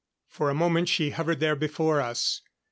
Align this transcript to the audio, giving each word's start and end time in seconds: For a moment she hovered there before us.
For 0.27 0.49
a 0.49 0.55
moment 0.55 0.89
she 0.89 1.11
hovered 1.11 1.39
there 1.39 1.55
before 1.55 2.01
us. 2.01 2.41